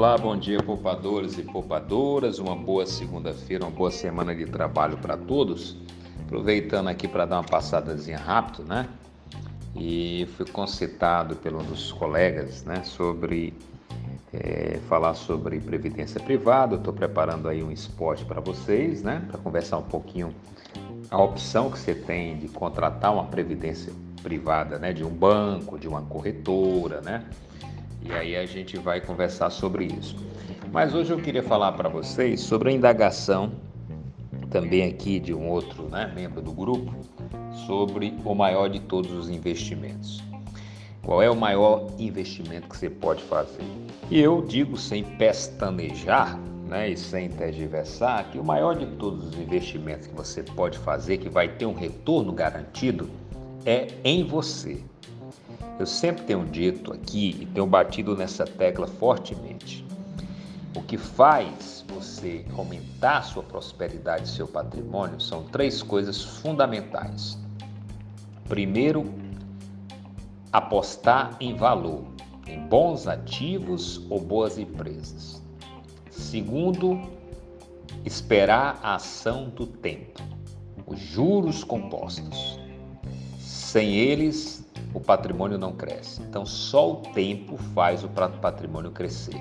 [0.00, 2.38] Olá, bom dia, poupadores e poupadoras.
[2.38, 5.76] Uma boa segunda-feira, uma boa semana de trabalho para todos.
[6.24, 8.88] Aproveitando aqui para dar uma passadazinha rápido, né?
[9.76, 13.52] E fui concitado pelo um dos colegas, né, sobre
[14.32, 16.76] é, falar sobre previdência privada.
[16.76, 20.34] Estou preparando aí um esporte para vocês, né, para conversar um pouquinho
[21.10, 25.86] a opção que você tem de contratar uma previdência privada, né, de um banco, de
[25.86, 27.22] uma corretora, né?
[28.02, 30.16] E aí a gente vai conversar sobre isso.
[30.72, 33.52] Mas hoje eu queria falar para vocês sobre a indagação
[34.50, 36.92] também aqui de um outro né, membro do grupo
[37.66, 40.22] sobre o maior de todos os investimentos.
[41.02, 43.64] Qual é o maior investimento que você pode fazer?
[44.10, 46.38] E eu digo sem pestanejar
[46.68, 51.18] né, e sem tergiversar que o maior de todos os investimentos que você pode fazer,
[51.18, 53.08] que vai ter um retorno garantido,
[53.64, 54.82] é em você.
[55.80, 59.82] Eu sempre tenho dito aqui e tenho batido nessa tecla fortemente.
[60.76, 67.38] O que faz você aumentar sua prosperidade e seu patrimônio são três coisas fundamentais.
[68.46, 69.10] Primeiro,
[70.52, 72.04] apostar em valor,
[72.46, 75.42] em bons ativos ou boas empresas.
[76.10, 77.00] Segundo,
[78.04, 80.20] esperar a ação do tempo,
[80.86, 82.60] os juros compostos.
[83.38, 86.20] Sem eles, o patrimônio não cresce.
[86.22, 89.40] Então, só o tempo faz o patrimônio crescer.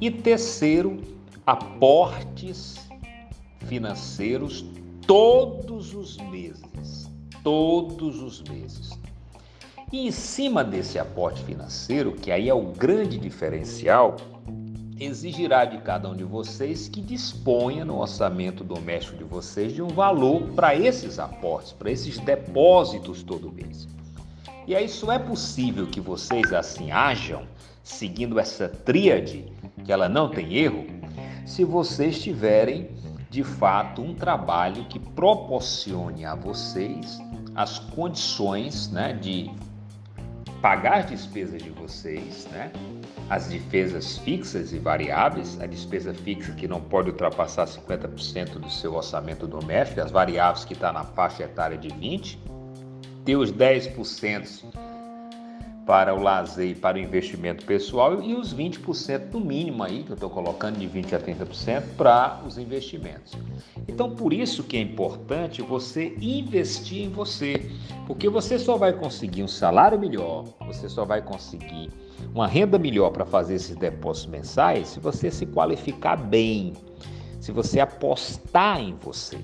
[0.00, 1.00] E terceiro,
[1.46, 2.76] aportes
[3.66, 4.64] financeiros
[5.06, 7.10] todos os meses.
[7.42, 8.90] Todos os meses.
[9.92, 14.16] E em cima desse aporte financeiro, que aí é o grande diferencial,
[15.00, 19.88] exigirá de cada um de vocês que disponha no orçamento doméstico de vocês de um
[19.88, 23.88] valor para esses aportes, para esses depósitos todo mês.
[24.70, 27.42] E aí só é possível que vocês assim ajam,
[27.82, 29.52] seguindo essa tríade,
[29.84, 30.86] que ela não tem erro,
[31.44, 32.88] se vocês tiverem
[33.28, 37.18] de fato um trabalho que proporcione a vocês
[37.52, 39.50] as condições né, de
[40.62, 42.70] pagar as despesas de vocês, né?
[43.28, 48.94] As despesas fixas e variáveis, a despesa fixa que não pode ultrapassar 50% do seu
[48.94, 52.38] orçamento doméstico, as variáveis que está na faixa etária de 20%,
[53.24, 54.64] ter os 10%
[55.86, 60.10] para o lazer e para o investimento pessoal e os 20% no mínimo aí, que
[60.10, 63.36] eu estou colocando de 20% a 30% para os investimentos.
[63.88, 67.70] Então, por isso que é importante você investir em você,
[68.06, 71.90] porque você só vai conseguir um salário melhor, você só vai conseguir
[72.32, 76.72] uma renda melhor para fazer esses depósitos mensais se você se qualificar bem,
[77.40, 79.38] se você apostar em você.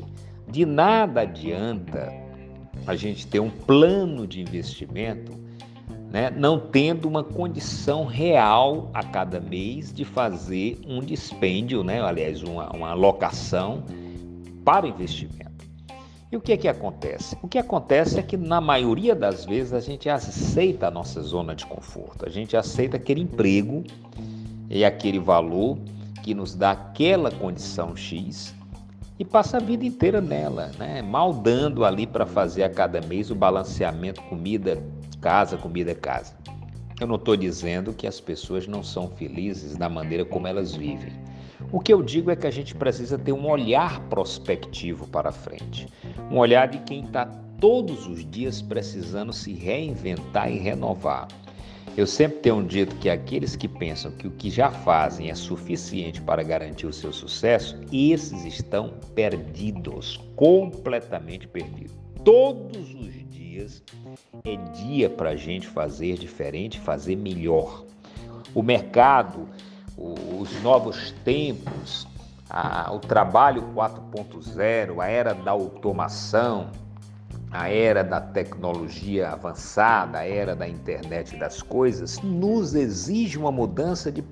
[0.46, 2.25] De nada adianta
[2.86, 5.32] a gente ter um plano de investimento,
[6.10, 12.42] né, não tendo uma condição real a cada mês de fazer um dispêndio, né, aliás,
[12.42, 13.82] uma, uma alocação
[14.64, 15.46] para investimento.
[16.30, 17.36] E o que é que acontece?
[17.42, 21.54] O que acontece é que na maioria das vezes a gente aceita a nossa zona
[21.54, 23.84] de conforto, a gente aceita aquele emprego
[24.68, 25.78] e aquele valor
[26.22, 28.54] que nos dá aquela condição X
[29.18, 31.00] e passa a vida inteira nela, né?
[31.02, 34.82] maldando ali para fazer a cada mês o balanceamento comida
[35.20, 36.34] casa, comida casa.
[37.00, 41.12] Eu não estou dizendo que as pessoas não são felizes da maneira como elas vivem.
[41.72, 45.88] O que eu digo é que a gente precisa ter um olhar prospectivo para frente,
[46.30, 47.26] um olhar de quem está
[47.60, 51.28] todos os dias precisando se reinventar e renovar.
[51.96, 56.20] Eu sempre tenho dito que aqueles que pensam que o que já fazem é suficiente
[56.20, 61.94] para garantir o seu sucesso, esses estão perdidos, completamente perdidos.
[62.24, 63.82] Todos os dias
[64.44, 67.84] é dia para a gente fazer diferente, fazer melhor.
[68.54, 69.48] O mercado,
[69.96, 72.06] os novos tempos,
[72.48, 76.70] a, o trabalho 4.0, a era da automação,
[77.56, 84.12] a era da tecnologia avançada, a era da internet das coisas, nos exige uma mudança
[84.12, 84.22] de,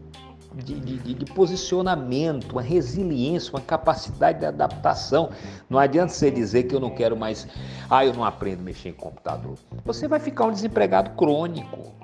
[0.54, 5.30] de, de, de, posicionamento, uma resiliência, uma capacidade de adaptação.
[5.70, 7.48] Não adianta você dizer que eu não quero mais,
[7.88, 9.54] ah, eu não aprendo a mexer em computador.
[9.84, 11.94] Você vai ficar um desempregado crônico.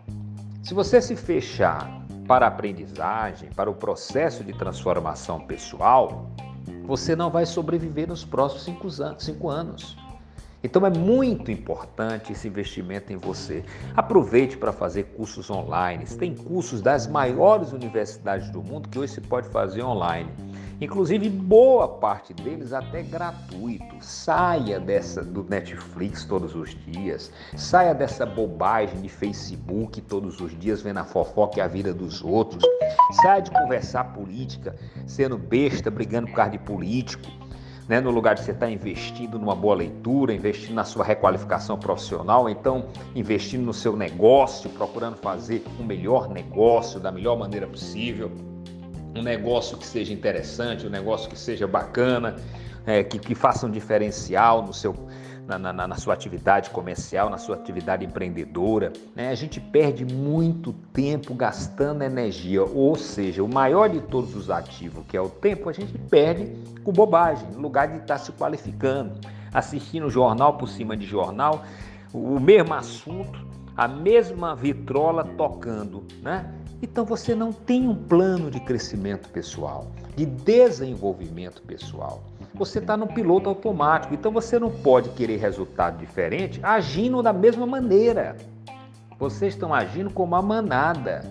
[0.63, 6.31] Se você se fechar para a aprendizagem, para o processo de transformação pessoal,
[6.85, 9.97] você não vai sobreviver nos próximos cinco anos.
[10.63, 13.65] Então é muito importante esse investimento em você.
[13.97, 16.05] Aproveite para fazer cursos online.
[16.05, 20.31] Tem cursos das maiores universidades do mundo que hoje se pode fazer online.
[20.81, 23.97] inclusive boa parte deles até gratuito.
[24.01, 30.81] Saia dessa do Netflix todos os dias, saia dessa bobagem de Facebook todos os dias
[30.81, 32.63] vendo a fofoca e a vida dos outros.
[33.23, 34.75] Saia de conversar política,
[35.07, 37.40] sendo besta, brigando por causa de político
[37.91, 42.49] né, no lugar de você estar investindo numa boa leitura, investindo na sua requalificação profissional,
[42.49, 42.85] então
[43.17, 48.31] investindo no seu negócio, procurando fazer o melhor negócio da melhor maneira possível,
[49.13, 52.37] um negócio que seja interessante, um negócio que seja bacana,
[52.87, 54.95] é, que, que faça um diferencial no seu,
[55.59, 58.93] na, na, na, sua atividade comercial, na sua atividade empreendedora.
[59.15, 59.31] Né?
[59.31, 65.05] A gente perde muito tempo gastando energia, ou seja, o maior de todos os ativos,
[65.07, 66.53] que é o tempo, a gente perde
[66.83, 69.13] com bobagem, no lugar de estar se qualificando,
[69.53, 71.65] assistindo jornal por cima de jornal,
[72.13, 76.55] o mesmo assunto, a mesma vitrola tocando, né?
[76.83, 79.87] Então você não tem um plano de crescimento pessoal,
[80.17, 82.23] de desenvolvimento pessoal.
[82.55, 87.67] Você está no piloto automático, então você não pode querer resultado diferente agindo da mesma
[87.67, 88.37] maneira.
[89.19, 91.23] Vocês estão agindo como a manada,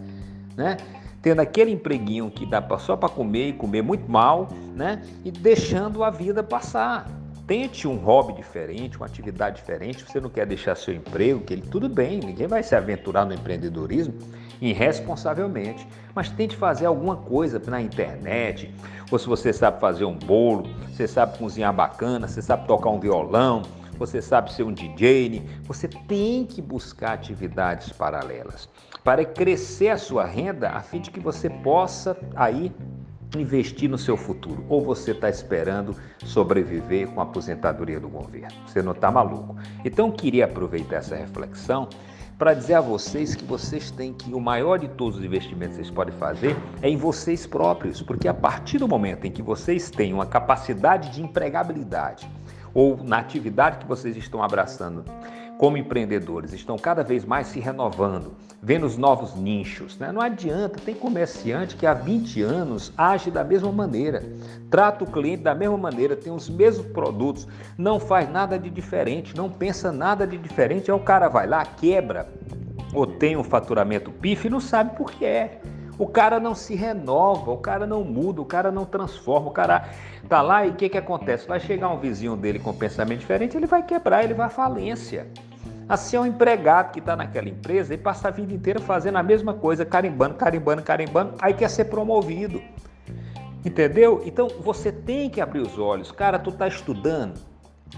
[0.56, 0.78] né?
[1.22, 5.02] Tendo aquele empreguinho que dá só para comer e comer muito mal, né?
[5.26, 7.10] E deixando a vida passar.
[7.46, 10.06] Tente um hobby diferente, uma atividade diferente.
[10.06, 13.34] Você não quer deixar seu emprego, que ele tudo bem, ninguém vai se aventurar no
[13.34, 14.14] empreendedorismo
[14.62, 18.74] irresponsavelmente, mas tente fazer alguma coisa na internet,
[19.12, 23.00] ou se você sabe fazer um bolo, você sabe cozinhar bacana, você sabe tocar um
[23.00, 23.62] violão,
[23.98, 28.70] você sabe ser um DJ, você tem que buscar atividades paralelas
[29.04, 32.72] para crescer a sua renda a fim de que você possa aí
[33.38, 34.66] investir no seu futuro.
[34.70, 38.56] Ou você está esperando sobreviver com a aposentadoria do governo.
[38.66, 39.56] Você não está maluco.
[39.86, 41.88] Então, queria aproveitar essa reflexão
[42.40, 45.84] para dizer a vocês que vocês têm que o maior de todos os investimentos que
[45.84, 49.92] vocês podem fazer é em vocês próprios, porque a partir do momento em que vocês
[49.92, 52.30] têm uma capacidade de empregabilidade
[52.74, 55.04] ou na atividade que vocês estão abraçando,
[55.58, 58.34] como empreendedores, estão cada vez mais se renovando,
[58.64, 59.98] vendo os novos nichos.
[59.98, 60.10] Né?
[60.10, 64.24] Não adianta, tem comerciante que há 20 anos age da mesma maneira,
[64.70, 67.46] trata o cliente da mesma maneira, tem os mesmos produtos,
[67.78, 70.90] não faz nada de diferente, não pensa nada de diferente.
[70.90, 72.30] Aí o cara vai lá, quebra,
[72.94, 75.62] ou tem um faturamento pife e não sabe por que é.
[76.00, 79.90] O cara não se renova, o cara não muda, o cara não transforma, o cara
[80.30, 81.46] tá lá e o que, que acontece?
[81.46, 84.50] Vai chegar um vizinho dele com um pensamento diferente, ele vai quebrar, ele vai à
[84.50, 85.28] falência.
[85.90, 89.24] Assim é um empregado que está naquela empresa e passa a vida inteira fazendo a
[89.24, 92.62] mesma coisa, carimbando, carimbando, carimbando, aí quer ser promovido.
[93.66, 94.22] Entendeu?
[94.26, 96.14] Então você tem que abrir os olhos.
[96.14, 97.42] Cara, tu está estudando,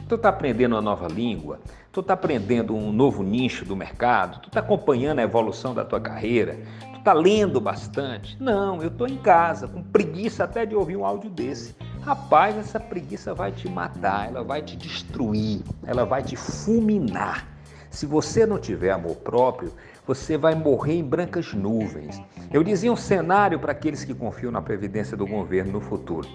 [0.09, 1.59] tu está aprendendo uma nova língua,
[1.91, 5.99] tu está aprendendo um novo nicho do mercado, tu está acompanhando a evolução da tua
[5.99, 6.57] carreira,
[7.01, 8.37] está lendo bastante.
[8.39, 11.75] Não, eu estou em casa, com preguiça até de ouvir um áudio desse.
[12.01, 17.47] Rapaz, essa preguiça vai te matar, ela vai te destruir, ela vai te fulminar.
[17.89, 19.73] Se você não tiver amor próprio,
[20.07, 22.21] você vai morrer em brancas nuvens.
[22.51, 26.27] Eu dizia um cenário para aqueles que confiam na previdência do governo no futuro: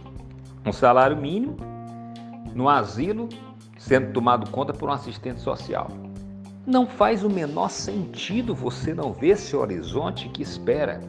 [0.65, 1.57] um salário mínimo,
[2.55, 3.29] no asilo,
[3.79, 5.89] sendo tomado conta por um assistente social.
[6.67, 11.01] Não faz o menor sentido você não ver esse horizonte que espera.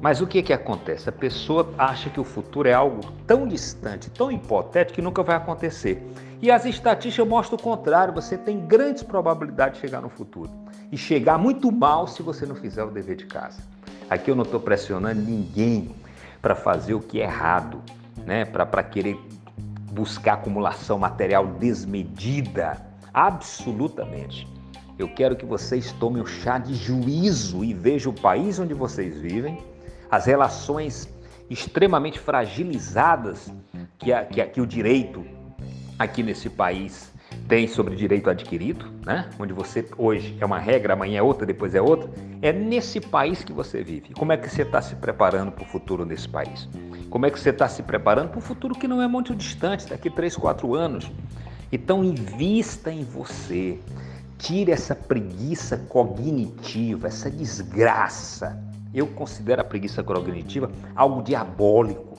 [0.00, 1.08] Mas o que, que acontece?
[1.08, 5.34] A pessoa acha que o futuro é algo tão distante, tão hipotético que nunca vai
[5.34, 6.00] acontecer.
[6.40, 10.50] E as estatísticas mostram o contrário: você tem grandes probabilidades de chegar no futuro.
[10.92, 13.62] E chegar muito mal se você não fizer o dever de casa.
[14.08, 15.92] Aqui eu não estou pressionando ninguém
[16.40, 17.82] para fazer o que é errado,
[18.24, 18.44] né?
[18.44, 19.18] para querer
[19.90, 22.76] buscar acumulação material desmedida.
[23.12, 24.53] Absolutamente.
[24.98, 29.18] Eu quero que vocês tomem um chá de juízo e vejam o país onde vocês
[29.18, 29.58] vivem,
[30.10, 31.08] as relações
[31.50, 33.52] extremamente fragilizadas
[33.98, 35.24] que, a, que, a, que o direito
[35.98, 37.12] aqui nesse país
[37.48, 39.28] tem sobre direito adquirido, né?
[39.38, 42.08] onde você hoje é uma regra, amanhã é outra, depois é outra,
[42.40, 44.14] é nesse país que você vive.
[44.14, 46.68] Como é que você está se preparando para o futuro desse país?
[47.10, 49.88] Como é que você está se preparando para um futuro que não é muito distante,
[49.88, 51.10] daqui 3, 4 anos?
[51.70, 53.78] Então invista em você.
[54.38, 58.62] Tire essa preguiça cognitiva, essa desgraça
[58.94, 62.16] eu considero a preguiça cognitiva algo diabólico.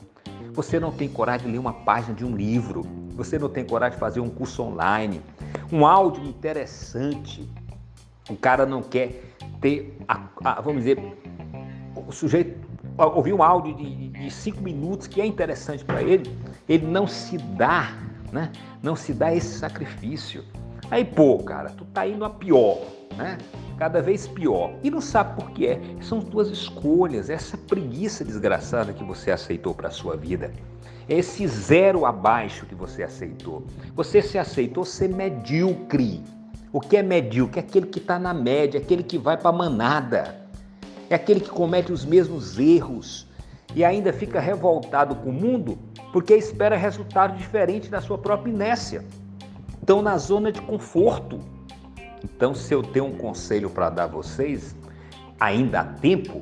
[0.54, 2.82] Você não tem coragem de ler uma página de um livro,
[3.16, 5.22] você não tem coragem de fazer um curso online,
[5.72, 7.48] um áudio interessante.
[8.30, 9.24] O cara não quer
[9.62, 11.00] ter, a, a, vamos dizer,
[11.96, 12.66] o sujeito
[12.98, 16.30] ouvir um áudio de, de cinco minutos que é interessante para ele,
[16.68, 17.94] ele não se dá,
[18.32, 18.52] né?
[18.82, 20.44] Não se dá esse sacrifício.
[20.92, 22.80] Aí, pô, cara, tu tá indo a pior,
[23.18, 23.38] né?
[23.78, 24.74] cada vez pior.
[24.84, 25.80] E não sabe por que é.
[26.02, 30.52] São tuas escolhas, essa preguiça desgraçada que você aceitou para sua vida.
[31.08, 33.64] Esse zero abaixo que você aceitou.
[33.96, 36.24] Você se aceitou ser medíocre.
[36.72, 37.60] O que é medíocre?
[37.60, 40.36] É aquele que está na média, aquele que vai para manada.
[41.10, 43.28] É aquele que comete os mesmos erros
[43.76, 45.78] e ainda fica revoltado com o mundo
[46.12, 49.04] porque espera resultado diferente da sua própria inércia.
[49.86, 51.40] Estão na zona de conforto.
[52.24, 54.76] Então, se eu tenho um conselho para dar a vocês,
[55.40, 56.42] ainda há tempo,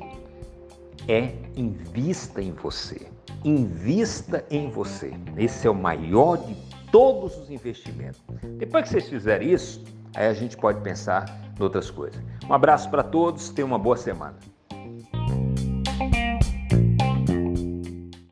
[1.06, 3.06] é invista em você.
[3.44, 5.12] Invista em você.
[5.36, 6.56] Esse é o maior de
[6.90, 8.22] todos os investimentos.
[8.56, 9.84] Depois que vocês fizerem isso,
[10.16, 11.26] aí a gente pode pensar
[11.60, 12.18] em outras coisas.
[12.48, 14.38] Um abraço para todos, tenham uma boa semana.